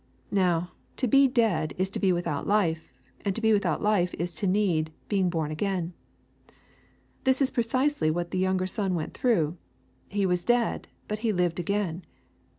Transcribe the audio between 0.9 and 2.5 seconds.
to be dead is to be without